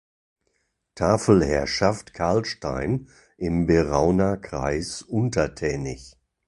Tafel-Herrschaft 0.95 2.15
Karlstein 2.15 3.07
im 3.37 3.67
Berauner 3.67 4.35
Kreis 4.37 5.03
untertänig. 5.03 6.15